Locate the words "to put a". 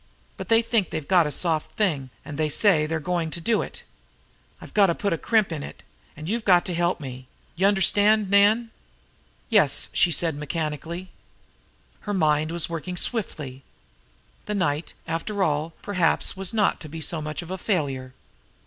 4.87-5.17